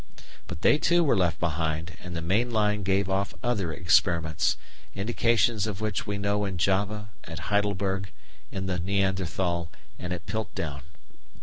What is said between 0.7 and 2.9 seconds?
too were left behind, and the main line